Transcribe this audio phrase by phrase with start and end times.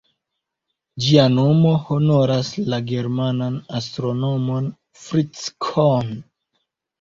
[1.07, 4.71] Ĝia nomo honoras la germanan astronomon
[5.05, 6.11] Fritz Cohn.